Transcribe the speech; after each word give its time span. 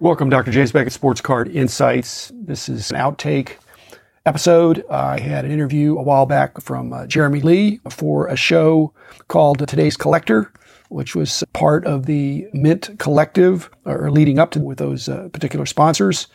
Welcome, 0.00 0.30
Dr. 0.30 0.52
James 0.52 0.70
Beckett 0.70 0.92
Sports 0.92 1.20
Card 1.20 1.48
Insights. 1.48 2.30
This 2.32 2.68
is 2.68 2.92
an 2.92 2.98
outtake 2.98 3.54
episode. 4.24 4.84
I 4.88 5.18
had 5.18 5.44
an 5.44 5.50
interview 5.50 5.98
a 5.98 6.02
while 6.02 6.24
back 6.24 6.60
from 6.60 6.92
uh, 6.92 7.08
Jeremy 7.08 7.40
Lee 7.40 7.80
for 7.90 8.28
a 8.28 8.36
show 8.36 8.92
called 9.26 9.66
Today's 9.66 9.96
Collector, 9.96 10.52
which 10.88 11.16
was 11.16 11.42
part 11.52 11.84
of 11.84 12.06
the 12.06 12.46
Mint 12.52 12.96
Collective, 13.00 13.70
or 13.86 14.12
leading 14.12 14.38
up 14.38 14.52
to 14.52 14.60
with 14.60 14.78
those 14.78 15.08
uh, 15.08 15.30
particular 15.32 15.66
sponsors. 15.66 16.28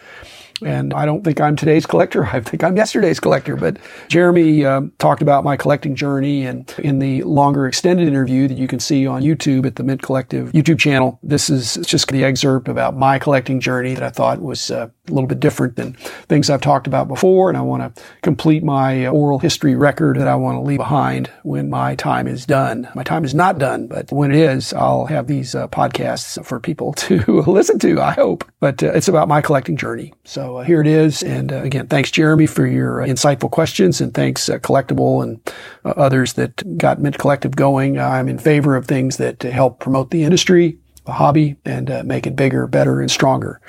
And 0.65 0.93
I 0.93 1.05
don't 1.05 1.23
think 1.23 1.39
I'm 1.41 1.55
today's 1.55 1.85
collector. 1.85 2.25
I 2.33 2.39
think 2.39 2.63
I'm 2.63 2.77
yesterday's 2.77 3.19
collector. 3.19 3.55
But 3.55 3.77
Jeremy 4.07 4.65
um, 4.65 4.91
talked 4.99 5.21
about 5.21 5.43
my 5.43 5.57
collecting 5.57 5.95
journey 5.95 6.45
and 6.45 6.73
in 6.79 6.99
the 6.99 7.23
longer 7.23 7.67
extended 7.67 8.07
interview 8.07 8.47
that 8.47 8.57
you 8.57 8.67
can 8.67 8.79
see 8.79 9.07
on 9.07 9.21
YouTube 9.21 9.65
at 9.65 9.75
the 9.75 9.83
Mint 9.83 10.01
Collective 10.01 10.51
YouTube 10.51 10.79
channel. 10.79 11.19
This 11.23 11.49
is 11.49 11.75
just 11.85 12.07
the 12.09 12.23
excerpt 12.23 12.67
about 12.67 12.95
my 12.95 13.19
collecting 13.19 13.59
journey 13.59 13.93
that 13.93 14.03
I 14.03 14.09
thought 14.09 14.41
was 14.41 14.71
uh, 14.71 14.89
a 15.07 15.11
little 15.11 15.27
bit 15.27 15.39
different 15.39 15.75
than 15.75 15.93
things 16.27 16.49
I've 16.49 16.61
talked 16.61 16.87
about 16.87 17.07
before. 17.07 17.49
And 17.49 17.57
I 17.57 17.61
want 17.61 17.95
to 17.95 18.03
complete 18.21 18.63
my 18.63 19.07
oral 19.07 19.39
history 19.39 19.75
record 19.75 20.17
that 20.17 20.27
I 20.27 20.35
want 20.35 20.57
to 20.57 20.61
leave 20.61 20.77
behind 20.77 21.29
when 21.43 21.69
my 21.69 21.95
time 21.95 22.27
is 22.27 22.45
done. 22.45 22.87
My 22.95 23.03
time 23.03 23.25
is 23.25 23.33
not 23.33 23.57
done, 23.57 23.87
but 23.87 24.11
when 24.11 24.31
it 24.31 24.37
is, 24.37 24.73
I'll 24.73 25.05
have 25.05 25.27
these 25.27 25.55
uh, 25.55 25.67
podcasts 25.67 26.43
for 26.45 26.59
people 26.59 26.93
to 27.03 27.41
listen 27.41 27.79
to, 27.79 28.01
I 28.01 28.11
hope. 28.11 28.45
But 28.59 28.83
uh, 28.83 28.91
it's 28.93 29.07
about 29.07 29.27
my 29.27 29.41
collecting 29.41 29.77
journey. 29.77 30.13
So 30.23 30.52
uh, 30.57 30.63
here 30.63 30.81
it 30.81 30.87
is. 30.87 31.23
And 31.23 31.51
uh, 31.51 31.57
again, 31.57 31.87
thanks, 31.87 32.11
Jeremy, 32.11 32.45
for 32.45 32.65
your 32.65 33.01
uh, 33.01 33.07
insightful 33.07 33.51
questions. 33.51 34.01
And 34.01 34.13
thanks, 34.13 34.49
uh, 34.49 34.59
Collectible 34.59 35.23
and 35.23 35.39
others 35.83 36.33
that 36.33 36.77
got 36.77 36.99
Mint 36.99 37.17
Collective 37.17 37.55
going. 37.55 37.99
I'm 37.99 38.29
in 38.29 38.37
favor 38.37 38.75
of 38.75 38.85
things 38.85 39.17
that 39.17 39.41
help 39.41 39.79
promote 39.79 40.11
the 40.11 40.23
industry, 40.23 40.77
the 41.05 41.13
hobby, 41.13 41.55
and 41.65 42.05
make 42.05 42.27
it 42.27 42.35
bigger, 42.35 42.67
better, 42.67 43.01
and 43.01 43.11
stronger 43.11 43.61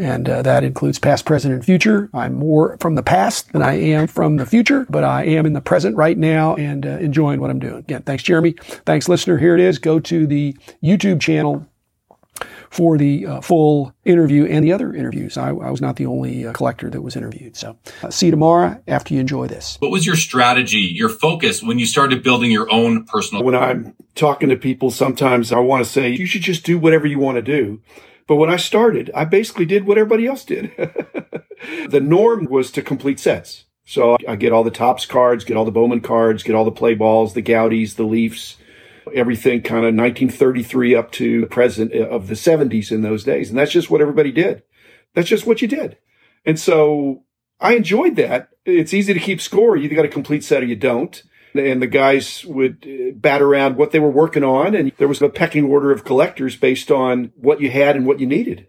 and 0.00 0.30
uh, 0.30 0.40
that 0.42 0.64
includes 0.64 0.98
past, 0.98 1.26
present, 1.26 1.52
and 1.52 1.64
future. 1.64 2.08
I'm 2.14 2.34
more 2.34 2.78
from 2.80 2.94
the 2.94 3.02
past 3.02 3.52
than 3.52 3.60
I 3.60 3.74
am 3.74 4.06
from 4.06 4.38
the 4.38 4.46
future, 4.46 4.86
but 4.88 5.04
I 5.04 5.24
am 5.24 5.44
in 5.44 5.52
the 5.52 5.60
present 5.60 5.94
right 5.94 6.16
now 6.16 6.56
and 6.56 6.86
uh, 6.86 6.90
enjoying 6.90 7.38
what 7.38 7.50
I'm 7.50 7.58
doing. 7.58 7.76
Again, 7.76 8.02
thanks, 8.02 8.22
Jeremy. 8.22 8.54
Thanks, 8.86 9.10
listener. 9.10 9.36
Here 9.36 9.54
it 9.54 9.60
is. 9.60 9.78
Go 9.78 10.00
to 10.00 10.26
the 10.26 10.56
YouTube 10.82 11.20
channel 11.20 11.66
for 12.70 12.96
the 12.96 13.26
uh, 13.26 13.40
full 13.40 13.92
interview 14.04 14.46
and 14.46 14.64
the 14.64 14.72
other 14.72 14.94
interviews. 14.94 15.36
I, 15.36 15.48
I 15.48 15.70
was 15.70 15.80
not 15.80 15.96
the 15.96 16.06
only 16.06 16.46
uh, 16.46 16.52
collector 16.52 16.88
that 16.88 17.02
was 17.02 17.16
interviewed. 17.16 17.56
So 17.56 17.76
uh, 18.02 18.10
see 18.10 18.26
you 18.26 18.30
tomorrow 18.30 18.80
after 18.86 19.12
you 19.12 19.20
enjoy 19.20 19.48
this. 19.48 19.76
What 19.80 19.90
was 19.90 20.06
your 20.06 20.16
strategy, 20.16 20.78
your 20.78 21.08
focus 21.08 21.62
when 21.62 21.78
you 21.78 21.86
started 21.86 22.22
building 22.22 22.50
your 22.50 22.72
own 22.72 23.04
personal? 23.04 23.42
When 23.44 23.56
I'm 23.56 23.94
talking 24.14 24.48
to 24.48 24.56
people, 24.56 24.90
sometimes 24.90 25.52
I 25.52 25.58
want 25.58 25.84
to 25.84 25.90
say, 25.90 26.10
you 26.10 26.26
should 26.26 26.42
just 26.42 26.64
do 26.64 26.78
whatever 26.78 27.06
you 27.06 27.18
want 27.18 27.36
to 27.36 27.42
do. 27.42 27.82
But 28.28 28.36
when 28.36 28.50
I 28.50 28.56
started, 28.56 29.10
I 29.14 29.24
basically 29.24 29.66
did 29.66 29.84
what 29.84 29.98
everybody 29.98 30.26
else 30.26 30.44
did. 30.44 30.70
the 31.88 32.00
norm 32.00 32.46
was 32.48 32.70
to 32.72 32.82
complete 32.82 33.18
sets. 33.18 33.64
So 33.84 34.16
I 34.28 34.36
get 34.36 34.52
all 34.52 34.62
the 34.62 34.70
Topps 34.70 35.04
cards, 35.04 35.42
get 35.42 35.56
all 35.56 35.64
the 35.64 35.72
Bowman 35.72 36.00
cards, 36.00 36.44
get 36.44 36.54
all 36.54 36.64
the 36.64 36.70
play 36.70 36.94
balls, 36.94 37.34
the 37.34 37.42
Goudeys, 37.42 37.96
the 37.96 38.04
Leafs, 38.04 38.56
everything 39.14 39.62
kind 39.62 39.84
of 39.84 39.94
1933 39.94 40.94
up 40.94 41.12
to 41.12 41.40
the 41.42 41.46
present 41.46 41.92
uh, 41.94 42.08
of 42.08 42.28
the 42.28 42.34
70s 42.34 42.90
in 42.90 43.02
those 43.02 43.24
days. 43.24 43.50
And 43.50 43.58
that's 43.58 43.72
just 43.72 43.90
what 43.90 44.00
everybody 44.00 44.32
did. 44.32 44.62
That's 45.14 45.28
just 45.28 45.46
what 45.46 45.62
you 45.62 45.68
did. 45.68 45.98
And 46.44 46.58
so 46.58 47.24
I 47.60 47.74
enjoyed 47.74 48.16
that. 48.16 48.50
It's 48.64 48.94
easy 48.94 49.12
to 49.12 49.20
keep 49.20 49.40
score. 49.40 49.76
You 49.76 49.88
got 49.88 50.04
a 50.04 50.08
complete 50.08 50.44
set 50.44 50.62
or 50.62 50.66
you 50.66 50.76
don't 50.76 51.22
and 51.54 51.82
the 51.82 51.86
guys 51.86 52.44
would 52.44 52.86
uh, 52.86 53.12
bat 53.16 53.42
around 53.42 53.76
what 53.76 53.90
they 53.90 53.98
were 53.98 54.10
working 54.10 54.44
on. 54.44 54.74
And 54.74 54.92
there 54.98 55.08
was 55.08 55.20
a 55.22 55.28
pecking 55.28 55.64
order 55.64 55.90
of 55.90 56.04
collectors 56.04 56.56
based 56.56 56.90
on 56.90 57.32
what 57.36 57.60
you 57.60 57.70
had 57.70 57.96
and 57.96 58.06
what 58.06 58.20
you 58.20 58.26
needed. 58.26 58.66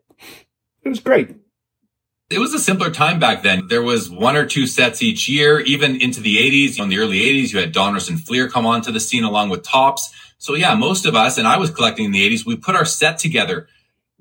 It 0.84 0.90
was 0.90 1.00
great. 1.00 1.36
It 2.32 2.40
was 2.40 2.54
a 2.54 2.60
simpler 2.60 2.90
time 2.90 3.20
back 3.20 3.44
then. 3.44 3.68
There 3.68 3.82
was 3.82 4.10
one 4.10 4.36
or 4.36 4.46
two 4.46 4.66
sets 4.66 5.02
each 5.02 5.28
year, 5.28 5.60
even 5.60 6.02
into 6.02 6.22
the 6.22 6.38
80s. 6.38 6.82
In 6.82 6.90
the 6.90 7.00
early 7.00 7.20
80s, 7.20 7.52
you 7.52 7.60
had 7.60 7.74
Donruss 7.74 8.10
and 8.10 8.22
Fleer 8.22 8.50
come 8.50 8.66
onto 8.66 8.92
the 8.92 9.00
scene 9.00 9.24
along 9.24 9.50
with 9.50 9.64
Topps. 9.64 10.14
So 10.38 10.56
yeah, 10.56 10.74
most 10.76 11.06
of 11.06 11.16
us, 11.16 11.38
and 11.38 11.48
I 11.48 11.58
was 11.58 11.70
collecting 11.70 12.06
in 12.06 12.12
the 12.12 12.28
80s, 12.30 12.46
we 12.46 12.56
put 12.56 12.76
our 12.76 12.86
set 12.86 13.20
together 13.20 13.68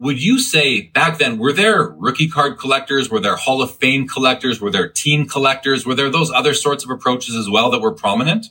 would 0.01 0.21
you 0.21 0.39
say 0.39 0.81
back 0.81 1.19
then, 1.19 1.39
were 1.39 1.53
there 1.53 1.89
rookie 1.89 2.29
card 2.29 2.59
collectors? 2.59 3.11
Were 3.11 3.21
there 3.21 3.37
Hall 3.37 3.61
of 3.61 3.77
Fame 3.77 4.09
collectors? 4.09 4.61
Were 4.61 4.71
there 4.71 4.89
team 4.89 5.29
collectors? 5.29 5.85
Were 5.85 5.95
there 5.95 6.09
those 6.09 6.31
other 6.33 6.55
sorts 6.55 6.83
of 6.83 6.91
approaches 6.91 7.37
as 7.37 7.51
well 7.51 7.71
that 7.71 7.83
were 7.83 7.93
prominent? 7.93 8.47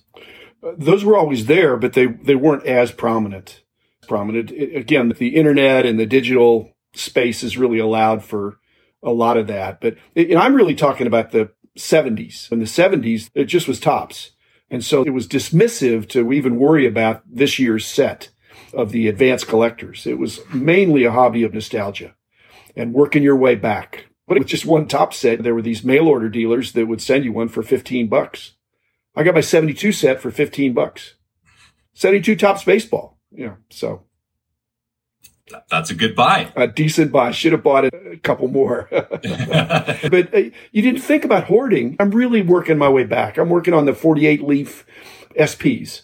Uh, 0.64 0.74
those 0.78 1.04
were 1.04 1.18
always 1.18 1.48
there, 1.48 1.76
but 1.76 1.94
they, 1.94 2.06
they 2.06 2.36
weren't 2.36 2.66
as 2.68 2.92
prominent. 2.92 3.64
Prominent. 4.08 4.52
Again, 4.52 5.14
the 5.18 5.36
internet 5.36 5.88
and 5.88 6.00
the 6.00 6.06
digital 6.06 6.72
space 6.94 7.42
has 7.42 7.58
really 7.58 7.80
allowed 7.80 8.24
for 8.24 8.60
a 9.04 9.12
lot 9.12 9.38
of 9.38 9.48
that. 9.48 9.82
But 9.82 9.96
I'm 10.16 10.56
really 10.56 10.76
talking 10.76 11.08
about 11.08 11.32
the 11.32 11.52
70s. 11.78 12.52
In 12.52 12.60
the 12.60 12.66
70s, 12.66 13.30
it 13.34 13.46
just 13.46 13.68
was 13.68 13.80
Topps. 13.80 14.32
And 14.70 14.84
so 14.84 15.04
it 15.04 15.12
was 15.12 15.28
dismissive 15.28 16.08
to 16.10 16.32
even 16.32 16.58
worry 16.58 16.86
about 16.86 17.24
this 17.26 17.58
year's 17.58 17.86
set 17.86 18.30
of 18.74 18.92
the 18.92 19.08
advanced 19.08 19.48
collectors. 19.48 20.06
It 20.06 20.20
was 20.20 20.42
mainly 20.54 21.04
a 21.06 21.12
hobby 21.12 21.44
of 21.44 21.54
nostalgia 21.54 22.16
and 22.76 22.94
working 22.94 23.24
your 23.24 23.36
way 23.36 23.56
back. 23.56 24.06
But 24.28 24.38
with 24.38 24.48
just 24.48 24.66
one 24.66 24.88
top 24.88 25.14
set, 25.14 25.42
there 25.42 25.56
were 25.56 25.62
these 25.64 25.84
mail 25.84 26.08
order 26.08 26.30
dealers 26.30 26.74
that 26.74 26.86
would 26.86 27.02
send 27.02 27.26
you 27.26 27.34
one 27.34 27.48
for 27.48 27.64
15 27.64 28.08
bucks. 28.08 28.54
I 29.16 29.24
got 29.24 29.34
my 29.34 29.42
72 29.42 29.92
set 29.92 30.22
for 30.22 30.30
15 30.30 30.74
bucks. 30.74 31.16
72 31.96 32.36
Topps 32.36 32.64
baseball. 32.64 33.18
Yeah. 33.32 33.56
So 33.72 34.04
that's 35.70 35.90
a 35.90 35.96
good 35.96 36.16
buy. 36.16 36.52
A 36.56 36.68
decent 36.68 37.12
buy. 37.12 37.32
Should 37.32 37.52
have 37.52 37.64
bought 37.64 37.86
a 37.86 38.20
couple 38.24 38.48
more. 38.48 38.88
but 38.92 40.34
uh, 40.34 40.50
you 40.72 40.82
didn't 40.82 41.02
think 41.02 41.26
about 41.26 41.46
hoarding. 41.46 41.96
I'm 42.00 42.12
really 42.12 42.42
working 42.42 42.78
my 42.78 42.90
way 42.90 43.04
back. 43.04 43.38
I'm 43.38 43.50
working 43.50 43.74
on 43.74 43.86
the 43.86 43.94
48 43.94 44.44
leaf 44.44 44.86
SPs. 45.38 46.04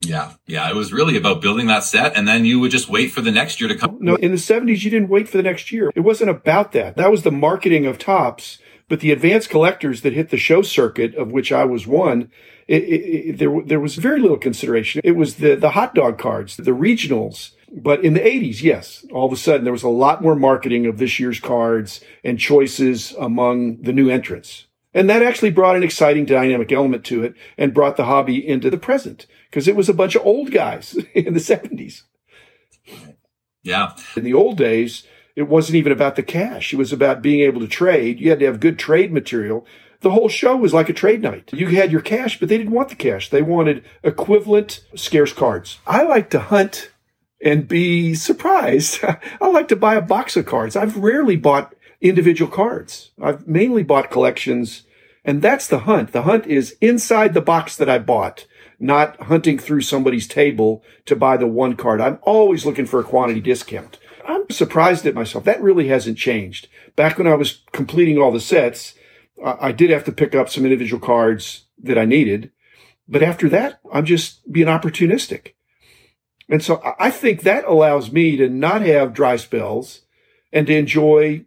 Yeah. 0.00 0.34
Yeah. 0.46 0.68
It 0.68 0.74
was 0.74 0.92
really 0.92 1.16
about 1.16 1.40
building 1.40 1.66
that 1.66 1.84
set. 1.84 2.16
And 2.16 2.28
then 2.28 2.44
you 2.44 2.60
would 2.60 2.70
just 2.70 2.88
wait 2.88 3.08
for 3.08 3.20
the 3.20 3.32
next 3.32 3.60
year 3.60 3.68
to 3.68 3.76
come. 3.76 3.98
No, 4.00 4.14
in 4.16 4.30
the 4.30 4.36
70s, 4.36 4.84
you 4.84 4.90
didn't 4.90 5.08
wait 5.08 5.28
for 5.28 5.36
the 5.36 5.42
next 5.42 5.72
year. 5.72 5.90
It 5.94 6.00
wasn't 6.00 6.30
about 6.30 6.72
that. 6.72 6.96
That 6.96 7.10
was 7.10 7.22
the 7.22 7.32
marketing 7.32 7.86
of 7.86 7.98
Topps. 7.98 8.58
But 8.88 9.00
the 9.00 9.10
advanced 9.10 9.50
collectors 9.50 10.02
that 10.02 10.12
hit 10.12 10.30
the 10.30 10.36
show 10.36 10.62
circuit, 10.62 11.16
of 11.16 11.32
which 11.32 11.50
I 11.50 11.64
was 11.64 11.88
one, 11.88 12.30
it, 12.68 12.84
it, 12.84 12.86
it, 12.86 13.38
there, 13.38 13.60
there 13.64 13.80
was 13.80 13.96
very 13.96 14.20
little 14.20 14.36
consideration. 14.36 15.00
It 15.02 15.16
was 15.16 15.36
the, 15.36 15.56
the 15.56 15.70
hot 15.70 15.94
dog 15.94 16.18
cards, 16.18 16.56
the 16.56 16.70
regionals. 16.70 17.52
But 17.76 18.02
in 18.02 18.14
the 18.14 18.20
80s, 18.20 18.62
yes, 18.62 19.04
all 19.12 19.26
of 19.26 19.32
a 19.32 19.36
sudden 19.36 19.64
there 19.64 19.72
was 19.72 19.82
a 19.82 19.88
lot 19.88 20.22
more 20.22 20.34
marketing 20.34 20.86
of 20.86 20.96
this 20.96 21.20
year's 21.20 21.38
cards 21.38 22.00
and 22.24 22.38
choices 22.38 23.12
among 23.18 23.82
the 23.82 23.92
new 23.92 24.08
entrants. 24.08 24.66
And 24.94 25.10
that 25.10 25.22
actually 25.22 25.50
brought 25.50 25.76
an 25.76 25.82
exciting 25.82 26.24
dynamic 26.24 26.72
element 26.72 27.04
to 27.04 27.22
it 27.22 27.34
and 27.58 27.74
brought 27.74 27.98
the 27.98 28.06
hobby 28.06 28.46
into 28.48 28.70
the 28.70 28.78
present 28.78 29.26
because 29.50 29.68
it 29.68 29.76
was 29.76 29.90
a 29.90 29.94
bunch 29.94 30.14
of 30.14 30.24
old 30.24 30.52
guys 30.52 30.94
in 31.14 31.34
the 31.34 31.40
70s. 31.40 32.02
Yeah. 33.62 33.94
In 34.16 34.24
the 34.24 34.32
old 34.32 34.56
days, 34.56 35.02
it 35.34 35.42
wasn't 35.42 35.76
even 35.76 35.92
about 35.92 36.16
the 36.16 36.22
cash. 36.22 36.72
It 36.72 36.76
was 36.76 36.94
about 36.94 37.20
being 37.20 37.40
able 37.40 37.60
to 37.60 37.68
trade. 37.68 38.20
You 38.20 38.30
had 38.30 38.38
to 38.38 38.46
have 38.46 38.58
good 38.58 38.78
trade 38.78 39.12
material. 39.12 39.66
The 40.00 40.10
whole 40.10 40.30
show 40.30 40.56
was 40.56 40.72
like 40.72 40.88
a 40.88 40.94
trade 40.94 41.20
night. 41.20 41.50
You 41.52 41.66
had 41.66 41.92
your 41.92 42.00
cash, 42.00 42.40
but 42.40 42.48
they 42.48 42.56
didn't 42.56 42.72
want 42.72 42.88
the 42.88 42.94
cash. 42.94 43.28
They 43.28 43.42
wanted 43.42 43.84
equivalent 44.02 44.82
scarce 44.94 45.34
cards. 45.34 45.78
I 45.86 46.04
like 46.04 46.30
to 46.30 46.38
hunt 46.38 46.90
and 47.46 47.68
be 47.68 48.14
surprised. 48.14 49.00
I 49.40 49.48
like 49.48 49.68
to 49.68 49.76
buy 49.76 49.94
a 49.94 50.02
box 50.02 50.36
of 50.36 50.46
cards. 50.46 50.74
I've 50.74 50.96
rarely 50.96 51.36
bought 51.36 51.74
individual 52.00 52.50
cards. 52.50 53.12
I've 53.22 53.46
mainly 53.46 53.82
bought 53.82 54.10
collections 54.10 54.82
and 55.26 55.42
that's 55.42 55.66
the 55.66 55.80
hunt. 55.80 56.12
The 56.12 56.22
hunt 56.22 56.46
is 56.46 56.76
inside 56.80 57.34
the 57.34 57.40
box 57.40 57.76
that 57.76 57.90
I 57.90 57.98
bought, 57.98 58.46
not 58.78 59.20
hunting 59.22 59.58
through 59.58 59.80
somebody's 59.80 60.28
table 60.28 60.84
to 61.06 61.16
buy 61.16 61.36
the 61.36 61.48
one 61.48 61.74
card. 61.74 62.00
I'm 62.00 62.20
always 62.22 62.64
looking 62.64 62.86
for 62.86 63.00
a 63.00 63.04
quantity 63.04 63.40
discount. 63.40 63.98
I'm 64.24 64.48
surprised 64.50 65.04
at 65.04 65.14
myself. 65.14 65.44
That 65.44 65.60
really 65.60 65.88
hasn't 65.88 66.16
changed. 66.16 66.68
Back 66.94 67.18
when 67.18 67.26
I 67.26 67.34
was 67.34 67.64
completing 67.72 68.18
all 68.18 68.30
the 68.30 68.40
sets, 68.40 68.94
I 69.44 69.72
did 69.72 69.90
have 69.90 70.04
to 70.04 70.12
pick 70.12 70.34
up 70.34 70.48
some 70.48 70.64
individual 70.64 71.00
cards 71.00 71.66
that 71.82 71.98
I 71.98 72.04
needed. 72.04 72.52
But 73.08 73.24
after 73.24 73.48
that, 73.48 73.80
I'm 73.92 74.04
just 74.04 74.50
being 74.50 74.68
opportunistic. 74.68 75.54
And 76.48 76.62
so 76.62 76.80
I 76.98 77.10
think 77.10 77.42
that 77.42 77.64
allows 77.64 78.12
me 78.12 78.36
to 78.36 78.48
not 78.48 78.82
have 78.82 79.12
dry 79.12 79.36
spells 79.36 80.02
and 80.52 80.66
to 80.68 80.76
enjoy 80.76 81.44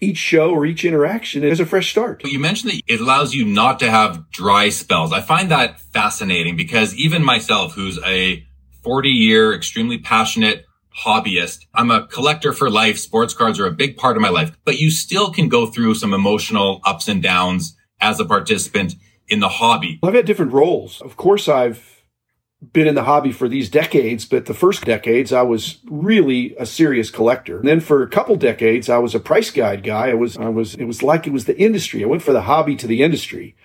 each 0.00 0.16
show 0.16 0.50
or 0.50 0.66
each 0.66 0.84
interaction 0.84 1.44
as 1.44 1.60
a 1.60 1.66
fresh 1.66 1.90
start. 1.90 2.24
You 2.24 2.38
mentioned 2.38 2.72
that 2.72 2.82
it 2.88 3.00
allows 3.00 3.34
you 3.34 3.44
not 3.44 3.78
to 3.80 3.90
have 3.90 4.30
dry 4.30 4.70
spells. 4.70 5.12
I 5.12 5.20
find 5.20 5.50
that 5.50 5.78
fascinating 5.78 6.56
because 6.56 6.94
even 6.96 7.24
myself, 7.24 7.74
who's 7.74 7.98
a 8.04 8.44
40 8.82 9.10
year, 9.10 9.54
extremely 9.54 9.98
passionate 9.98 10.64
hobbyist, 11.04 11.66
I'm 11.74 11.90
a 11.90 12.06
collector 12.06 12.52
for 12.52 12.70
life. 12.70 12.98
Sports 12.98 13.34
cards 13.34 13.60
are 13.60 13.66
a 13.66 13.72
big 13.72 13.96
part 13.96 14.16
of 14.16 14.22
my 14.22 14.30
life, 14.30 14.56
but 14.64 14.78
you 14.80 14.90
still 14.90 15.30
can 15.32 15.48
go 15.48 15.66
through 15.66 15.94
some 15.94 16.14
emotional 16.14 16.80
ups 16.84 17.06
and 17.06 17.22
downs 17.22 17.76
as 18.00 18.18
a 18.18 18.24
participant 18.24 18.94
in 19.28 19.40
the 19.40 19.48
hobby. 19.48 20.00
I've 20.02 20.14
had 20.14 20.26
different 20.26 20.52
roles. 20.52 21.00
Of 21.02 21.16
course, 21.16 21.46
I've 21.46 21.99
been 22.72 22.86
in 22.86 22.94
the 22.94 23.04
hobby 23.04 23.32
for 23.32 23.48
these 23.48 23.70
decades, 23.70 24.26
but 24.26 24.46
the 24.46 24.54
first 24.54 24.84
decades 24.84 25.32
I 25.32 25.42
was 25.42 25.78
really 25.86 26.54
a 26.58 26.66
serious 26.66 27.10
collector. 27.10 27.58
And 27.58 27.68
then 27.68 27.80
for 27.80 28.02
a 28.02 28.08
couple 28.08 28.36
decades 28.36 28.88
I 28.88 28.98
was 28.98 29.14
a 29.14 29.20
price 29.20 29.50
guide 29.50 29.82
guy. 29.82 30.10
I 30.10 30.14
was 30.14 30.36
I 30.36 30.48
was 30.48 30.74
it 30.74 30.84
was 30.84 31.02
like 31.02 31.26
it 31.26 31.32
was 31.32 31.46
the 31.46 31.58
industry. 31.58 32.04
I 32.04 32.06
went 32.06 32.22
for 32.22 32.32
the 32.32 32.42
hobby 32.42 32.76
to 32.76 32.86
the 32.86 33.02
industry. 33.02 33.56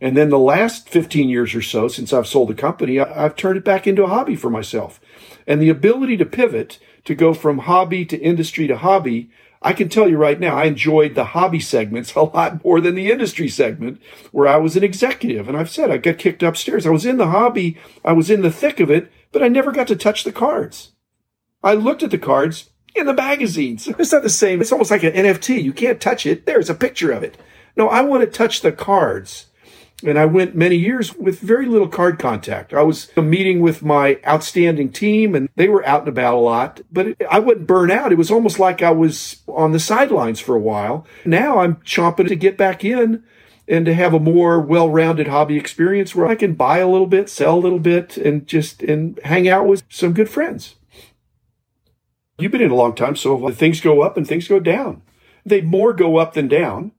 And 0.00 0.16
then 0.16 0.28
the 0.28 0.38
last 0.38 0.88
15 0.88 1.28
years 1.28 1.54
or 1.54 1.62
so 1.62 1.88
since 1.88 2.12
I've 2.12 2.26
sold 2.26 2.48
the 2.48 2.54
company, 2.54 3.00
I, 3.00 3.22
have 3.22 3.36
turned 3.36 3.56
it 3.56 3.64
back 3.64 3.86
into 3.86 4.04
a 4.04 4.08
hobby 4.08 4.36
for 4.36 4.50
myself. 4.50 5.00
And 5.46 5.60
the 5.60 5.70
ability 5.70 6.16
to 6.18 6.26
pivot 6.26 6.78
to 7.04 7.14
go 7.14 7.34
from 7.34 7.58
hobby 7.58 8.04
to 8.04 8.18
industry 8.18 8.66
to 8.66 8.76
hobby 8.76 9.30
I 9.62 9.72
can 9.72 9.88
tell 9.88 10.08
you 10.08 10.16
right 10.16 10.38
now, 10.38 10.56
I 10.56 10.64
enjoyed 10.64 11.14
the 11.14 11.24
hobby 11.24 11.60
segments 11.60 12.14
a 12.14 12.22
lot 12.22 12.64
more 12.64 12.80
than 12.80 12.94
the 12.94 13.10
industry 13.10 13.48
segment 13.48 14.00
where 14.32 14.46
I 14.46 14.56
was 14.56 14.76
an 14.76 14.84
executive. 14.84 15.48
And 15.48 15.56
I've 15.56 15.70
said 15.70 15.90
I 15.90 15.96
got 15.96 16.18
kicked 16.18 16.42
upstairs. 16.42 16.86
I 16.86 16.90
was 16.90 17.06
in 17.06 17.16
the 17.16 17.28
hobby. 17.28 17.78
I 18.04 18.12
was 18.12 18.30
in 18.30 18.42
the 18.42 18.50
thick 18.50 18.80
of 18.80 18.90
it, 18.90 19.10
but 19.32 19.42
I 19.42 19.48
never 19.48 19.72
got 19.72 19.88
to 19.88 19.96
touch 19.96 20.24
the 20.24 20.32
cards. 20.32 20.92
I 21.62 21.74
looked 21.74 22.02
at 22.02 22.10
the 22.10 22.18
cards 22.18 22.70
in 22.94 23.06
the 23.06 23.14
magazines. 23.14 23.88
It's 23.98 24.12
not 24.12 24.22
the 24.22 24.30
same. 24.30 24.60
It's 24.60 24.72
almost 24.72 24.90
like 24.90 25.02
an 25.02 25.12
NFT. 25.12 25.62
You 25.62 25.72
can't 25.72 26.00
touch 26.00 26.26
it. 26.26 26.46
There's 26.46 26.70
a 26.70 26.74
picture 26.74 27.10
of 27.10 27.22
it. 27.22 27.36
No, 27.76 27.88
I 27.88 28.02
want 28.02 28.22
to 28.22 28.26
touch 28.26 28.60
the 28.60 28.72
cards. 28.72 29.46
And 30.04 30.18
I 30.18 30.26
went 30.26 30.54
many 30.54 30.76
years 30.76 31.14
with 31.14 31.40
very 31.40 31.64
little 31.66 31.88
card 31.88 32.18
contact. 32.18 32.74
I 32.74 32.82
was 32.82 33.10
meeting 33.16 33.60
with 33.60 33.82
my 33.82 34.18
outstanding 34.26 34.90
team 34.90 35.34
and 35.34 35.48
they 35.56 35.68
were 35.68 35.86
out 35.86 36.00
and 36.00 36.08
about 36.08 36.34
a 36.34 36.38
lot, 36.38 36.82
but 36.92 37.06
it, 37.06 37.22
I 37.30 37.38
wouldn't 37.38 37.66
burn 37.66 37.90
out. 37.90 38.12
It 38.12 38.18
was 38.18 38.30
almost 38.30 38.58
like 38.58 38.82
I 38.82 38.90
was 38.90 39.42
on 39.48 39.72
the 39.72 39.80
sidelines 39.80 40.38
for 40.38 40.54
a 40.54 40.60
while. 40.60 41.06
Now 41.24 41.60
I'm 41.60 41.76
chomping 41.76 42.28
to 42.28 42.36
get 42.36 42.58
back 42.58 42.84
in 42.84 43.24
and 43.66 43.86
to 43.86 43.94
have 43.94 44.12
a 44.12 44.20
more 44.20 44.60
well-rounded 44.60 45.28
hobby 45.28 45.56
experience 45.56 46.14
where 46.14 46.26
I 46.26 46.34
can 46.34 46.54
buy 46.54 46.78
a 46.78 46.88
little 46.88 47.06
bit, 47.06 47.30
sell 47.30 47.56
a 47.56 47.58
little 47.58 47.78
bit 47.78 48.18
and 48.18 48.46
just 48.46 48.82
and 48.82 49.18
hang 49.24 49.48
out 49.48 49.66
with 49.66 49.82
some 49.88 50.12
good 50.12 50.28
friends. 50.28 50.76
You've 52.38 52.52
been 52.52 52.60
in 52.60 52.70
a 52.70 52.76
long 52.76 52.94
time, 52.94 53.16
so 53.16 53.48
things 53.50 53.80
go 53.80 54.02
up 54.02 54.18
and 54.18 54.28
things 54.28 54.46
go 54.46 54.60
down. 54.60 55.00
They 55.46 55.62
more 55.62 55.94
go 55.94 56.18
up 56.18 56.34
than 56.34 56.48
down. 56.48 56.92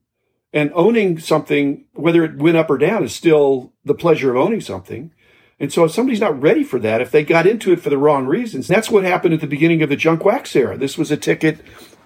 And 0.53 0.71
owning 0.73 1.19
something, 1.19 1.85
whether 1.93 2.23
it 2.23 2.37
went 2.37 2.57
up 2.57 2.69
or 2.69 2.77
down, 2.77 3.03
is 3.03 3.13
still 3.13 3.73
the 3.83 3.93
pleasure 3.93 4.31
of 4.31 4.37
owning 4.37 4.61
something. 4.61 5.11
And 5.59 5.73
so 5.73 5.83
if 5.83 5.91
somebody's 5.91 6.21
not 6.21 6.41
ready 6.41 6.63
for 6.63 6.79
that, 6.79 7.01
if 7.01 7.11
they 7.11 7.23
got 7.23 7.47
into 7.47 7.71
it 7.73 7.81
for 7.81 7.89
the 7.89 7.97
wrong 7.97 8.25
reasons, 8.27 8.67
that's 8.67 8.89
what 8.89 9.03
happened 9.03 9.33
at 9.33 9.41
the 9.41 9.47
beginning 9.47 9.81
of 9.81 9.89
the 9.89 9.95
junk 9.95 10.23
wax 10.23 10.55
era. 10.55 10.77
This 10.77 10.97
was 10.97 11.11
a 11.11 11.17
ticket 11.17 11.59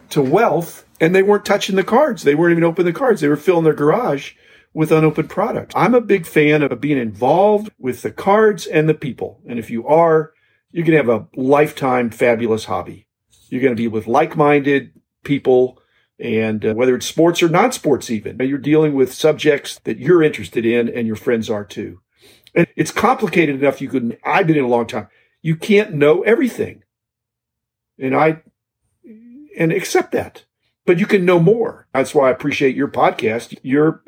to 0.10 0.22
wealth 0.22 0.86
and 1.00 1.14
they 1.14 1.24
weren't 1.24 1.46
touching 1.46 1.76
the 1.76 1.84
cards. 1.84 2.24
They 2.24 2.36
weren't 2.36 2.54
even 2.54 2.64
opening 2.64 2.92
the 2.92 2.98
cards. 2.98 3.22
They 3.22 3.28
were 3.28 3.36
filling 3.36 3.64
their 3.64 3.74
garage 3.74 4.34
with 4.74 4.92
unopened 4.92 5.30
product. 5.30 5.74
I'm 5.76 5.94
a 5.94 6.02
big 6.02 6.26
fan 6.26 6.64
of 6.64 6.82
being 6.82 6.98
involved 6.98 7.72
with 7.78 8.02
the 8.02 8.12
cards 8.12 8.66
and 8.66 8.88
the 8.88 8.94
people. 8.94 9.42
And 9.48 9.60
if 9.60 9.70
you 9.70 9.86
are, 9.88 10.32
you're 10.72 10.86
going 10.86 10.98
to 10.98 11.12
have 11.12 11.22
a 11.22 11.28
lifetime 11.36 12.10
fabulous 12.10 12.66
hobby. 12.66 13.08
You're 13.50 13.62
going 13.62 13.76
to 13.76 13.82
be 13.82 13.90
with 13.90 14.08
like-minded 14.08 14.94
people 15.24 15.81
and 16.22 16.64
uh, 16.64 16.74
whether 16.74 16.96
it's 16.96 17.08
sports 17.08 17.42
or 17.42 17.50
non-sports 17.50 18.12
even 18.12 18.38
you're 18.40 18.58
dealing 18.60 18.94
with 18.94 19.12
subjects 19.12 19.80
that 19.80 19.98
you're 19.98 20.22
interested 20.22 20.66
in 20.66 20.88
and 20.88 21.08
your 21.08 21.16
friends 21.16 21.50
are 21.50 21.66
too. 21.66 22.00
And 22.54 22.68
it's 22.76 22.92
complicated 22.92 23.56
enough 23.56 23.82
you 23.82 23.90
could 23.90 24.18
i've 24.24 24.48
been 24.48 24.58
in 24.58 24.64
a 24.64 24.70
long 24.70 24.88
time 24.88 25.08
you 25.42 25.56
can't 25.56 25.94
know 25.94 26.22
everything. 26.22 26.84
And 28.00 28.16
i 28.16 28.42
and 29.58 29.74
accept 29.74 30.12
that. 30.14 30.46
But 30.86 31.00
you 31.00 31.06
can 31.06 31.26
know 31.26 31.40
more. 31.40 31.88
That's 31.94 32.14
why 32.14 32.30
i 32.30 32.32
appreciate 32.32 32.76
your 32.76 32.88
podcast. 32.88 33.58
You're 33.64 34.04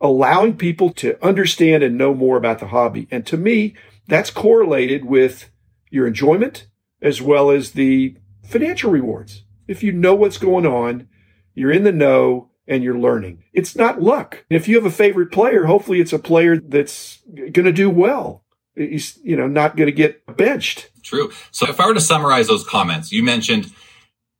allowing 0.00 0.56
people 0.56 0.90
to 0.90 1.22
understand 1.24 1.82
and 1.82 1.96
know 1.96 2.14
more 2.14 2.36
about 2.36 2.58
the 2.58 2.68
hobby. 2.68 3.08
And 3.10 3.24
to 3.26 3.36
me 3.36 3.74
that's 4.06 4.30
correlated 4.30 5.04
with 5.06 5.50
your 5.88 6.06
enjoyment 6.06 6.66
as 7.00 7.22
well 7.22 7.50
as 7.50 7.72
the 7.72 8.16
financial 8.44 8.90
rewards. 8.90 9.44
If 9.66 9.82
you 9.82 9.92
know 9.92 10.14
what's 10.14 10.38
going 10.38 10.66
on 10.66 11.08
you're 11.54 11.72
in 11.72 11.84
the 11.84 11.92
know 11.92 12.50
and 12.66 12.82
you're 12.82 12.98
learning. 12.98 13.44
It's 13.52 13.76
not 13.76 14.00
luck. 14.00 14.44
If 14.48 14.68
you 14.68 14.76
have 14.76 14.86
a 14.86 14.90
favorite 14.90 15.32
player, 15.32 15.64
hopefully 15.66 16.00
it's 16.00 16.12
a 16.12 16.18
player 16.18 16.58
that's 16.58 17.18
going 17.26 17.64
to 17.64 17.72
do 17.72 17.90
well. 17.90 18.44
He's, 18.74 19.18
you 19.22 19.36
know, 19.36 19.46
not 19.46 19.76
going 19.76 19.88
to 19.88 19.92
get 19.92 20.36
benched. 20.36 20.90
True. 21.02 21.30
So 21.50 21.68
if 21.68 21.80
I 21.80 21.86
were 21.86 21.94
to 21.94 22.00
summarize 22.00 22.46
those 22.46 22.66
comments, 22.66 23.12
you 23.12 23.22
mentioned 23.22 23.72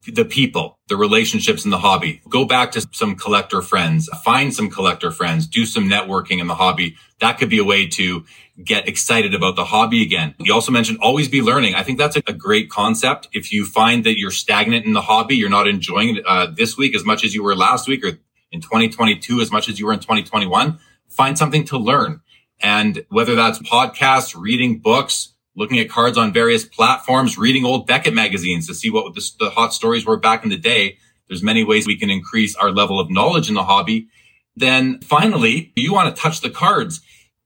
the 0.06 0.24
people, 0.24 0.78
the 0.88 0.96
relationships 0.96 1.64
in 1.64 1.70
the 1.70 1.78
hobby. 1.78 2.22
Go 2.28 2.44
back 2.44 2.72
to 2.72 2.86
some 2.92 3.14
collector 3.14 3.62
friends, 3.62 4.08
find 4.24 4.52
some 4.52 4.70
collector 4.70 5.10
friends, 5.10 5.46
do 5.46 5.64
some 5.64 5.88
networking 5.88 6.40
in 6.40 6.46
the 6.46 6.54
hobby. 6.54 6.96
That 7.20 7.38
could 7.38 7.50
be 7.50 7.58
a 7.58 7.64
way 7.64 7.86
to 7.88 8.24
get 8.62 8.86
excited 8.86 9.34
about 9.34 9.56
the 9.56 9.64
hobby 9.64 10.02
again. 10.02 10.34
You 10.38 10.52
also 10.52 10.72
mentioned 10.72 10.98
always 11.00 11.28
be 11.28 11.40
learning. 11.40 11.74
I 11.74 11.82
think 11.82 11.98
that's 11.98 12.16
a, 12.16 12.32
great 12.32 12.70
concept. 12.70 13.28
If 13.32 13.52
you 13.52 13.64
find 13.64 14.04
that 14.04 14.18
you're 14.18 14.30
stagnant 14.30 14.84
in 14.84 14.92
the 14.92 15.00
hobby, 15.00 15.36
you're 15.36 15.50
not 15.50 15.68
enjoying 15.68 16.16
it 16.16 16.26
uh, 16.26 16.46
this 16.54 16.76
week 16.76 16.94
as 16.94 17.04
much 17.04 17.24
as 17.24 17.34
you 17.34 17.42
were 17.42 17.54
last 17.54 17.88
week 17.88 18.04
or 18.04 18.18
in 18.50 18.60
2022 18.60 19.40
as 19.40 19.50
much 19.50 19.68
as 19.68 19.78
you 19.78 19.86
were 19.86 19.92
in 19.92 19.98
2021, 19.98 20.78
find 21.08 21.38
something 21.38 21.64
to 21.64 21.78
learn. 21.78 22.20
And 22.60 23.04
whether 23.08 23.34
that's 23.34 23.58
podcasts, 23.60 24.38
reading 24.38 24.78
books, 24.78 25.34
looking 25.56 25.78
at 25.78 25.88
cards 25.88 26.18
on 26.18 26.32
various 26.32 26.64
platforms, 26.64 27.38
reading 27.38 27.64
old 27.64 27.86
Beckett 27.86 28.14
magazines 28.14 28.66
to 28.66 28.74
see 28.74 28.90
what 28.90 29.14
the, 29.14 29.30
the 29.38 29.50
hot 29.50 29.72
stories 29.72 30.06
were 30.06 30.16
back 30.16 30.44
in 30.44 30.50
the 30.50 30.56
day. 30.56 30.98
There's 31.28 31.42
many 31.42 31.64
ways 31.64 31.86
we 31.86 31.98
can 31.98 32.10
increase 32.10 32.54
our 32.56 32.70
level 32.70 33.00
of 33.00 33.10
knowledge 33.10 33.48
in 33.48 33.54
the 33.54 33.64
hobby. 33.64 34.08
Then 34.54 35.00
finally, 35.00 35.72
you 35.74 35.92
want 35.92 36.14
to 36.14 36.20
touch 36.20 36.40
the 36.40 36.50
cards 36.50 37.00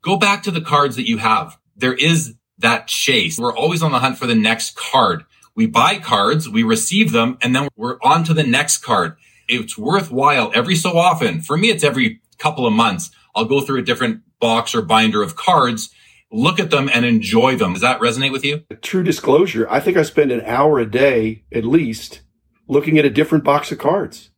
Go 0.06 0.16
back 0.16 0.44
to 0.44 0.52
the 0.52 0.60
cards 0.60 0.94
that 0.94 1.08
you 1.08 1.18
have. 1.18 1.58
There 1.74 1.92
is 1.92 2.36
that 2.58 2.86
chase. 2.86 3.40
We're 3.40 3.56
always 3.56 3.82
on 3.82 3.90
the 3.90 3.98
hunt 3.98 4.18
for 4.18 4.28
the 4.28 4.36
next 4.36 4.76
card. 4.76 5.24
We 5.56 5.66
buy 5.66 5.98
cards, 5.98 6.48
we 6.48 6.62
receive 6.62 7.10
them, 7.10 7.38
and 7.42 7.56
then 7.56 7.66
we're 7.74 7.98
on 8.02 8.22
to 8.26 8.32
the 8.32 8.44
next 8.44 8.84
card. 8.84 9.16
It's 9.48 9.76
worthwhile 9.76 10.52
every 10.54 10.76
so 10.76 10.96
often. 10.96 11.40
For 11.40 11.56
me, 11.56 11.70
it's 11.70 11.82
every 11.82 12.20
couple 12.38 12.68
of 12.68 12.72
months. 12.72 13.10
I'll 13.34 13.46
go 13.46 13.60
through 13.60 13.80
a 13.80 13.84
different 13.84 14.20
box 14.38 14.76
or 14.76 14.82
binder 14.82 15.24
of 15.24 15.34
cards, 15.34 15.90
look 16.30 16.60
at 16.60 16.70
them 16.70 16.88
and 16.94 17.04
enjoy 17.04 17.56
them. 17.56 17.72
Does 17.72 17.82
that 17.82 17.98
resonate 17.98 18.30
with 18.30 18.44
you? 18.44 18.62
True 18.82 19.02
disclosure. 19.02 19.66
I 19.68 19.80
think 19.80 19.96
I 19.96 20.02
spend 20.02 20.30
an 20.30 20.42
hour 20.42 20.78
a 20.78 20.86
day 20.88 21.42
at 21.52 21.64
least 21.64 22.20
looking 22.68 22.96
at 22.96 23.04
a 23.04 23.10
different 23.10 23.42
box 23.42 23.72
of 23.72 23.78
cards. 23.78 24.30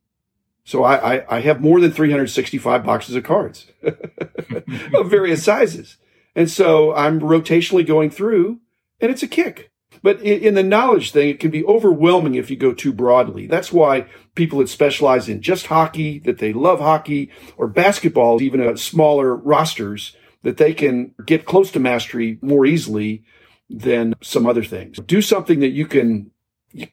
So 0.69 0.85
I, 0.85 1.15
I, 1.15 1.37
I 1.39 1.41
have 1.41 1.63
more 1.63 1.81
than 1.81 1.93
365 1.93 2.85
boxes 2.85 3.17
of 3.17 3.25
cards 3.25 3.69
of 3.83 5.11
various 5.11 5.43
sizes. 5.43 5.97
And 6.37 6.51
so 6.51 6.95
I'm 6.95 7.21
rotationally 7.21 7.87
going 7.87 8.11
through 8.11 8.61
and 9.01 9.11
it's 9.11 9.23
a 9.23 9.29
kick. 9.29 9.73
But 10.03 10.21
in, 10.21 10.53
the 10.53 10.63
knowledge 10.63 11.11
thing, 11.11 11.31
it 11.31 11.41
can 11.41 11.51
be 11.51 11.65
overwhelming 11.65 12.35
if 12.35 12.51
you 12.51 12.57
go 12.57 12.75
too 12.75 12.93
broadly. 12.93 13.47
That's 13.47 13.73
why 13.73 14.09
people 14.35 14.59
that 14.59 14.69
specialize 14.69 15.27
in 15.27 15.41
just 15.41 15.69
hockey, 15.69 16.19
that 16.19 16.37
they 16.37 16.53
love 16.53 16.81
hockey 16.81 17.31
or 17.57 17.67
basketball, 17.67 18.43
even 18.43 18.61
at 18.61 18.79
smaller 18.79 19.35
rosters, 19.35 20.15
that 20.43 20.59
they 20.59 20.75
can 20.75 21.15
get 21.25 21.47
close 21.47 21.71
to 21.71 21.81
mastery 21.81 22.39
more 22.43 22.67
easily 22.67 23.25
than 23.71 24.15
some 24.21 24.47
other 24.47 24.65
things. 24.65 24.99
Do 24.99 25.23
something 25.23 25.61
that 25.61 25.69
you 25.69 25.87
can 25.87 26.31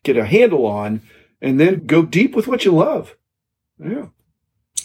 get 0.03 0.15
a 0.15 0.24
handle 0.24 0.65
on 0.65 1.01
and 1.41 1.60
then 1.60 1.86
go 1.86 2.03
deep 2.03 2.38
with 2.38 2.48
what 2.48 2.63
you 2.63 2.72
love. 2.72 3.17
Yeah. 3.79 4.08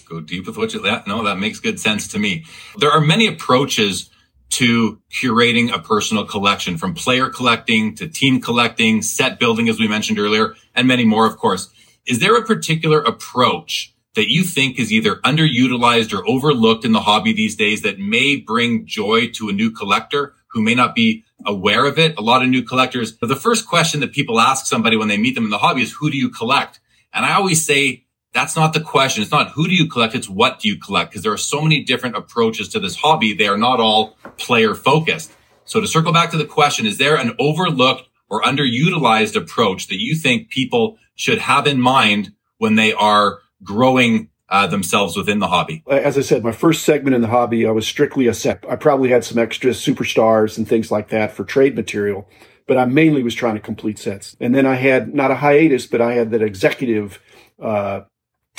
Go 0.09 0.21
deep 0.21 0.47
with 0.47 0.57
what 0.57 0.75
you 0.75 0.83
that 0.83 1.07
no, 1.07 1.25
that 1.25 1.39
makes 1.39 1.61
good 1.61 1.79
sense 1.79 2.09
to 2.09 2.19
me. 2.19 2.45
There 2.79 2.91
are 2.91 3.01
many 3.01 3.27
approaches 3.27 4.11
to 4.51 5.01
curating 5.13 5.73
a 5.73 5.79
personal 5.79 6.25
collection 6.25 6.77
from 6.77 6.95
player 6.95 7.31
collecting 7.31 7.95
to 7.95 8.09
team 8.09 8.41
collecting, 8.41 9.01
set 9.03 9.39
building, 9.39 9.69
as 9.69 9.79
we 9.79 9.87
mentioned 9.87 10.19
earlier, 10.19 10.55
and 10.75 10.89
many 10.89 11.05
more, 11.05 11.27
of 11.27 11.37
course. 11.37 11.69
Is 12.07 12.19
there 12.19 12.37
a 12.37 12.45
particular 12.45 13.01
approach 13.01 13.95
that 14.17 14.29
you 14.29 14.43
think 14.43 14.79
is 14.79 14.93
either 14.93 15.17
underutilized 15.17 16.13
or 16.13 16.27
overlooked 16.29 16.85
in 16.85 16.91
the 16.91 17.01
hobby 17.01 17.33
these 17.33 17.55
days 17.55 17.83
that 17.83 18.01
may 18.01 18.35
bring 18.37 18.85
joy 18.87 19.29
to 19.29 19.49
a 19.49 19.53
new 19.53 19.71
collector 19.71 20.35
who 20.49 20.61
may 20.61 20.75
not 20.75 20.97
be 20.97 21.23
aware 21.47 21.87
of 21.87 21.97
it? 21.97 22.19
A 22.19 22.23
lot 22.23 22.43
of 22.43 22.49
new 22.49 22.65
collectors, 22.65 23.17
the 23.19 23.37
first 23.37 23.69
question 23.69 24.01
that 24.01 24.13
people 24.13 24.41
ask 24.41 24.67
somebody 24.67 24.97
when 24.97 25.07
they 25.07 25.17
meet 25.17 25.37
them 25.37 25.45
in 25.45 25.51
the 25.51 25.59
hobby 25.59 25.83
is, 25.83 25.93
who 25.93 26.11
do 26.11 26.17
you 26.17 26.29
collect? 26.29 26.81
And 27.13 27.25
I 27.25 27.35
always 27.35 27.65
say, 27.65 28.07
that's 28.33 28.57
not 28.57 28.73
the 28.73 28.81
question. 28.81 29.23
It's 29.23 29.33
not 29.33 29.51
who 29.51 29.67
do 29.67 29.75
you 29.75 29.89
collect, 29.89 30.15
it's 30.15 30.29
what 30.29 30.61
do 30.61 30.69
you 30.69 30.77
collect? 30.77 31.11
Because 31.11 31.23
there 31.23 31.33
are 31.33 31.39
so 31.39 31.61
many 31.61 31.83
different 31.83 32.17
approaches 32.17 32.69
to 32.71 32.81
this 32.81 32.97
hobby. 32.97 33.35
They 33.35 33.49
are 33.49 33.59
not 33.59 33.81
all 33.81 34.17
player 34.39 34.75
focused. 34.75 35.33
So 35.65 35.81
to 35.81 35.87
circle 35.87 36.13
back 36.13 36.31
to 36.31 36.37
the 36.37 36.45
question, 36.45 36.87
is 36.87 36.99
there 36.99 37.17
an 37.17 37.35
overlooked 37.39 38.09
or 38.29 38.43
underutilized 38.43 39.37
approach 39.37 39.89
that 39.89 40.01
you 40.01 40.15
think 40.15 40.49
people 40.49 40.99
should 41.15 41.39
have 41.39 41.67
in 41.67 41.81
mind 41.81 42.33
when 42.59 42.77
they 42.77 42.93
are 42.93 43.41
growing 43.63 44.29
uh, 44.49 44.67
themselves 44.67 45.17
within 45.17 45.39
the 45.39 45.49
hobby? 45.49 45.83
As 45.89 46.17
I 46.17 46.23
said, 46.23 46.43
my 46.43 46.53
first 46.53 46.83
segment 46.83 47.15
in 47.15 47.23
the 47.23 47.29
hobby, 47.29 47.67
I 47.67 47.71
was 47.71 47.87
strictly 47.87 48.27
a 48.27 48.35
set. 48.35 48.65
I 48.69 48.77
probably 48.77 49.11
had 49.11 49.25
some 49.25 49.39
extra 49.39 49.71
superstars 49.71 50.59
and 50.59 50.67
things 50.67 50.91
like 50.91 51.09
that 51.11 51.33
for 51.33 51.45
trade 51.45 51.75
material, 51.75 52.29
but 52.67 52.77
I 52.77 52.85
mainly 52.85 53.23
was 53.23 53.35
trying 53.35 53.55
to 53.55 53.61
complete 53.61 53.99
sets. 53.99 54.37
And 54.41 54.55
then 54.55 54.67
I 54.67 54.77
had 54.77 55.15
not 55.15 55.31
a 55.31 55.37
hiatus, 55.37 55.87
but 55.87 56.01
I 56.01 56.15
had 56.15 56.31
that 56.31 56.43
executive 56.43 57.21
uh, 57.61 58.03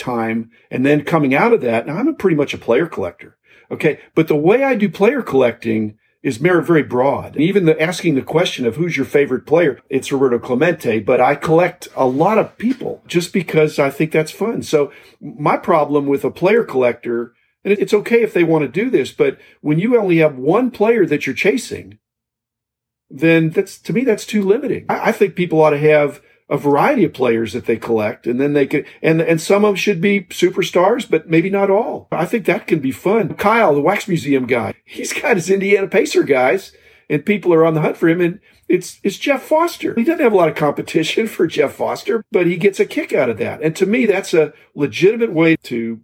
time. 0.01 0.51
And 0.69 0.85
then 0.85 1.05
coming 1.05 1.33
out 1.33 1.53
of 1.53 1.61
that, 1.61 1.87
now 1.87 1.97
I'm 1.97 2.07
a 2.07 2.13
pretty 2.13 2.35
much 2.35 2.53
a 2.53 2.57
player 2.57 2.87
collector. 2.87 3.37
Okay. 3.69 3.99
But 4.15 4.27
the 4.27 4.35
way 4.35 4.63
I 4.63 4.75
do 4.75 4.89
player 4.89 5.21
collecting 5.21 5.97
is 6.23 6.37
very 6.37 6.83
broad. 6.83 7.35
Even 7.37 7.65
the 7.65 7.81
asking 7.81 8.15
the 8.15 8.21
question 8.21 8.65
of 8.65 8.75
who's 8.75 8.95
your 8.95 9.05
favorite 9.05 9.45
player, 9.45 9.79
it's 9.89 10.11
Roberto 10.11 10.39
Clemente, 10.39 10.99
but 10.99 11.19
I 11.19 11.35
collect 11.35 11.87
a 11.95 12.05
lot 12.05 12.37
of 12.37 12.57
people 12.57 13.01
just 13.07 13.33
because 13.33 13.79
I 13.79 13.89
think 13.89 14.11
that's 14.11 14.31
fun. 14.31 14.61
So 14.61 14.91
my 15.19 15.57
problem 15.57 16.05
with 16.05 16.23
a 16.23 16.29
player 16.31 16.63
collector, 16.63 17.33
and 17.63 17.73
it's 17.73 17.93
okay 17.93 18.21
if 18.21 18.33
they 18.33 18.43
want 18.43 18.61
to 18.63 18.67
do 18.67 18.89
this, 18.89 19.11
but 19.11 19.39
when 19.61 19.79
you 19.79 19.97
only 19.97 20.17
have 20.17 20.37
one 20.37 20.69
player 20.69 21.05
that 21.07 21.25
you're 21.25 21.35
chasing, 21.35 21.97
then 23.09 23.49
that's 23.49 23.79
to 23.79 23.93
me 23.93 24.03
that's 24.03 24.25
too 24.25 24.43
limiting. 24.43 24.85
I, 24.89 25.09
I 25.09 25.11
think 25.11 25.35
people 25.35 25.59
ought 25.61 25.71
to 25.71 25.79
have 25.79 26.21
a 26.51 26.57
variety 26.57 27.05
of 27.05 27.13
players 27.13 27.53
that 27.53 27.65
they 27.65 27.77
collect 27.77 28.27
and 28.27 28.39
then 28.39 28.51
they 28.51 28.67
could 28.67 28.85
and 29.01 29.21
and 29.21 29.39
some 29.39 29.63
of 29.63 29.69
them 29.69 29.75
should 29.77 30.01
be 30.01 30.21
superstars 30.23 31.09
but 31.09 31.29
maybe 31.29 31.49
not 31.49 31.71
all. 31.71 32.09
I 32.11 32.25
think 32.25 32.45
that 32.45 32.67
can 32.67 32.79
be 32.79 32.91
fun. 32.91 33.35
Kyle 33.35 33.73
the 33.73 33.81
wax 33.81 34.07
museum 34.07 34.45
guy 34.45 34.73
he's 34.85 35.13
got 35.13 35.37
his 35.37 35.49
indiana 35.49 35.87
pacer 35.87 36.23
guys 36.23 36.73
and 37.09 37.25
people 37.25 37.53
are 37.53 37.65
on 37.65 37.73
the 37.73 37.81
hunt 37.81 37.95
for 37.95 38.09
him 38.09 38.19
and 38.19 38.41
it's 38.67 38.99
it's 39.01 39.17
jeff 39.17 39.41
foster. 39.41 39.95
He 39.95 40.03
doesn't 40.03 40.21
have 40.21 40.33
a 40.33 40.35
lot 40.35 40.49
of 40.49 40.55
competition 40.55 41.25
for 41.27 41.47
jeff 41.47 41.73
foster 41.73 42.25
but 42.31 42.45
he 42.45 42.57
gets 42.57 42.81
a 42.81 42.85
kick 42.85 43.13
out 43.13 43.29
of 43.29 43.37
that. 43.37 43.61
And 43.61 43.73
to 43.77 43.85
me 43.85 44.05
that's 44.05 44.33
a 44.33 44.53
legitimate 44.75 45.31
way 45.31 45.55
to 45.63 46.01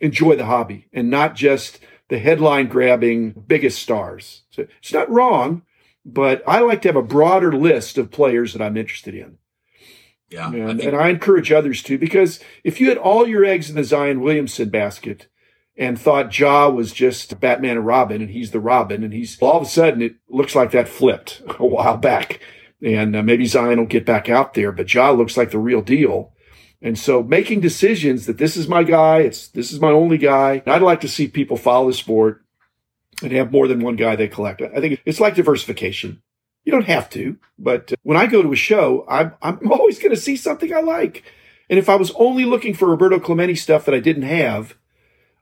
enjoy 0.00 0.36
the 0.36 0.46
hobby 0.46 0.86
and 0.92 1.10
not 1.10 1.34
just 1.34 1.80
the 2.08 2.20
headline 2.20 2.68
grabbing 2.68 3.32
biggest 3.32 3.82
stars. 3.82 4.42
So 4.50 4.68
it's 4.78 4.92
not 4.92 5.10
wrong 5.10 5.62
but 6.04 6.44
I 6.46 6.60
like 6.60 6.80
to 6.82 6.88
have 6.88 6.96
a 6.96 7.02
broader 7.02 7.52
list 7.52 7.98
of 7.98 8.12
players 8.12 8.52
that 8.52 8.62
I'm 8.62 8.76
interested 8.76 9.14
in. 9.16 9.36
Yeah. 10.30 10.48
And 10.52 10.62
I, 10.64 10.66
think- 10.74 10.84
and 10.84 10.96
I 10.96 11.08
encourage 11.08 11.52
others 11.52 11.82
to, 11.84 11.98
because 11.98 12.40
if 12.64 12.80
you 12.80 12.88
had 12.88 12.98
all 12.98 13.26
your 13.26 13.44
eggs 13.44 13.68
in 13.68 13.76
the 13.76 13.84
Zion 13.84 14.20
Williamson 14.20 14.68
basket 14.70 15.26
and 15.76 15.98
thought 16.00 16.36
Ja 16.38 16.68
was 16.68 16.92
just 16.92 17.40
Batman 17.40 17.76
and 17.78 17.86
Robin 17.86 18.20
and 18.22 18.30
he's 18.30 18.50
the 18.52 18.60
Robin 18.60 19.02
and 19.02 19.12
he's 19.12 19.38
all 19.40 19.56
of 19.56 19.62
a 19.62 19.66
sudden 19.66 20.02
it 20.02 20.14
looks 20.28 20.54
like 20.54 20.70
that 20.70 20.88
flipped 20.88 21.42
a 21.58 21.66
while 21.66 21.96
back. 21.96 22.40
And 22.82 23.14
uh, 23.14 23.22
maybe 23.22 23.44
Zion 23.44 23.78
will 23.78 23.86
get 23.86 24.06
back 24.06 24.28
out 24.30 24.54
there, 24.54 24.72
but 24.72 24.92
Ja 24.92 25.10
looks 25.10 25.36
like 25.36 25.50
the 25.50 25.58
real 25.58 25.82
deal. 25.82 26.32
And 26.80 26.98
so 26.98 27.22
making 27.22 27.60
decisions 27.60 28.24
that 28.24 28.38
this 28.38 28.56
is 28.56 28.66
my 28.68 28.84
guy, 28.84 29.18
it's 29.18 29.48
this 29.48 29.70
is 29.70 29.80
my 29.80 29.90
only 29.90 30.16
guy. 30.16 30.62
I'd 30.66 30.80
like 30.80 31.02
to 31.02 31.08
see 31.08 31.28
people 31.28 31.58
follow 31.58 31.88
the 31.88 31.92
sport 31.92 32.42
and 33.22 33.32
have 33.32 33.52
more 33.52 33.68
than 33.68 33.80
one 33.80 33.96
guy 33.96 34.16
they 34.16 34.28
collect. 34.28 34.62
I 34.62 34.80
think 34.80 35.02
it's 35.04 35.20
like 35.20 35.34
diversification. 35.34 36.22
You 36.64 36.72
don't 36.72 36.86
have 36.86 37.08
to, 37.10 37.38
but 37.58 37.92
uh, 37.92 37.96
when 38.02 38.16
I 38.16 38.26
go 38.26 38.42
to 38.42 38.52
a 38.52 38.56
show, 38.56 39.04
I'm, 39.08 39.32
I'm 39.42 39.58
always 39.72 39.98
going 39.98 40.14
to 40.14 40.20
see 40.20 40.36
something 40.36 40.72
I 40.72 40.80
like. 40.80 41.24
And 41.68 41.78
if 41.78 41.88
I 41.88 41.96
was 41.96 42.10
only 42.12 42.44
looking 42.44 42.74
for 42.74 42.88
Roberto 42.88 43.20
Clemente 43.20 43.54
stuff 43.54 43.84
that 43.84 43.94
I 43.94 44.00
didn't 44.00 44.24
have, 44.24 44.74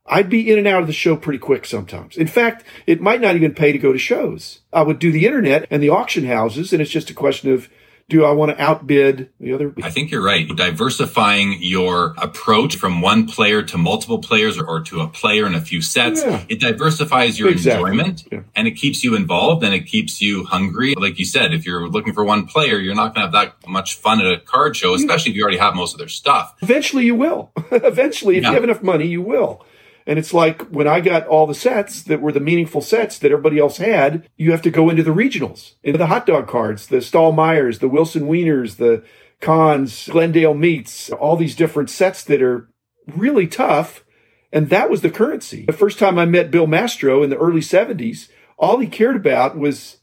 I'd 0.06 0.30
be 0.30 0.50
in 0.50 0.58
and 0.58 0.66
out 0.66 0.80
of 0.80 0.87
the 0.87 0.92
show 0.92 1.16
pretty 1.16 1.38
quick 1.38 1.66
sometimes. 1.66 2.16
In 2.16 2.26
fact, 2.26 2.64
it 2.87 3.00
might 3.00 3.20
not 3.20 3.37
even 3.37 3.54
pay 3.54 3.72
to 3.72 3.78
go 3.78 3.92
to 3.92 3.98
shows. 3.98 4.60
I 4.72 4.82
would 4.82 4.98
do 4.98 5.12
the 5.12 5.26
internet 5.26 5.66
and 5.70 5.82
the 5.82 5.90
auction 5.90 6.25
houses, 6.25 6.72
and 6.72 6.80
it's 6.80 6.90
just 6.90 7.10
a 7.10 7.14
question 7.14 7.52
of 7.52 7.68
do 8.08 8.24
I 8.24 8.32
want 8.32 8.56
to 8.56 8.62
outbid 8.62 9.30
the 9.38 9.52
other? 9.52 9.74
I 9.82 9.90
think 9.90 10.10
you're 10.10 10.22
right. 10.22 10.48
Diversifying 10.48 11.58
your 11.60 12.14
approach 12.16 12.76
from 12.76 13.02
one 13.02 13.26
player 13.26 13.62
to 13.64 13.76
multiple 13.76 14.18
players 14.18 14.56
or, 14.56 14.66
or 14.66 14.80
to 14.84 15.00
a 15.00 15.08
player 15.08 15.46
in 15.46 15.54
a 15.54 15.60
few 15.60 15.82
sets, 15.82 16.22
yeah. 16.22 16.42
it 16.48 16.60
diversifies 16.60 17.38
your 17.38 17.50
exactly. 17.50 17.90
enjoyment 17.90 18.24
yeah. 18.32 18.40
and 18.56 18.66
it 18.66 18.72
keeps 18.72 19.04
you 19.04 19.14
involved 19.14 19.62
and 19.62 19.74
it 19.74 19.86
keeps 19.86 20.22
you 20.22 20.44
hungry. 20.44 20.94
Like 20.96 21.18
you 21.18 21.26
said, 21.26 21.52
if 21.52 21.66
you're 21.66 21.86
looking 21.86 22.14
for 22.14 22.24
one 22.24 22.46
player, 22.46 22.78
you're 22.78 22.94
not 22.94 23.14
going 23.14 23.30
to 23.30 23.38
have 23.38 23.50
that 23.50 23.68
much 23.68 23.96
fun 23.96 24.20
at 24.20 24.32
a 24.32 24.40
card 24.40 24.74
show, 24.74 24.94
especially 24.94 25.32
if 25.32 25.36
you 25.36 25.42
already 25.42 25.58
have 25.58 25.74
most 25.74 25.92
of 25.92 25.98
their 25.98 26.08
stuff. 26.08 26.54
Eventually 26.62 27.04
you 27.04 27.14
will. 27.14 27.52
Eventually, 27.70 28.38
if 28.38 28.42
yeah. 28.42 28.50
you 28.50 28.54
have 28.54 28.64
enough 28.64 28.82
money, 28.82 29.06
you 29.06 29.20
will. 29.20 29.66
And 30.08 30.18
it's 30.18 30.32
like 30.32 30.62
when 30.70 30.88
I 30.88 31.00
got 31.00 31.26
all 31.26 31.46
the 31.46 31.54
sets 31.54 32.02
that 32.04 32.22
were 32.22 32.32
the 32.32 32.40
meaningful 32.40 32.80
sets 32.80 33.18
that 33.18 33.30
everybody 33.30 33.58
else 33.58 33.76
had, 33.76 34.26
you 34.38 34.52
have 34.52 34.62
to 34.62 34.70
go 34.70 34.88
into 34.88 35.02
the 35.02 35.14
regionals, 35.14 35.74
into 35.82 35.98
the 35.98 36.06
hot 36.06 36.24
dog 36.24 36.48
cards, 36.48 36.86
the 36.86 37.02
Stahl 37.02 37.30
Meyers, 37.30 37.80
the 37.80 37.90
Wilson 37.90 38.22
Wieners, 38.22 38.76
the 38.76 39.04
Kahn's, 39.42 40.08
Glendale 40.08 40.54
Meats, 40.54 41.10
all 41.10 41.36
these 41.36 41.54
different 41.54 41.90
sets 41.90 42.24
that 42.24 42.40
are 42.40 42.70
really 43.06 43.46
tough. 43.46 44.02
And 44.50 44.70
that 44.70 44.88
was 44.88 45.02
the 45.02 45.10
currency. 45.10 45.66
The 45.66 45.74
first 45.74 45.98
time 45.98 46.18
I 46.18 46.24
met 46.24 46.50
Bill 46.50 46.66
Mastro 46.66 47.22
in 47.22 47.28
the 47.28 47.36
early 47.36 47.60
70s, 47.60 48.30
all 48.56 48.78
he 48.78 48.86
cared 48.86 49.16
about 49.16 49.58
was 49.58 49.98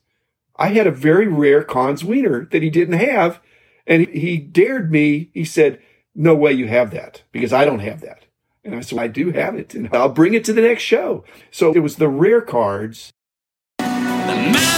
I 0.55 0.67
had 0.67 0.85
a 0.85 0.91
very 0.91 1.27
rare 1.27 1.63
Kahn's 1.63 2.05
Wiener 2.05 2.45
that 2.51 2.61
he 2.61 2.69
didn't 2.69 2.99
have. 2.99 3.41
And 3.87 4.07
he 4.07 4.37
dared 4.37 4.91
me. 4.91 5.31
He 5.33 5.45
said, 5.45 5.81
no 6.13 6.35
way 6.35 6.53
you 6.53 6.67
have 6.67 6.91
that 6.91 7.23
because 7.31 7.51
I 7.51 7.65
don't 7.65 7.79
have 7.79 8.01
that. 8.01 8.24
And 8.65 8.75
I 8.75 8.81
said, 8.81 8.97
I 8.97 9.07
do 9.07 9.31
have 9.31 9.55
it 9.55 9.75
and 9.75 9.87
I'll 9.93 10.09
bring 10.09 10.33
it 10.33 10.43
to 10.45 10.53
the 10.53 10.61
next 10.61 10.81
show. 10.81 11.23
So 11.51 11.71
it 11.73 11.79
was 11.79 11.97
the 11.97 12.09
rare 12.09 12.41
cards. 12.41 13.13
The 13.77 14.74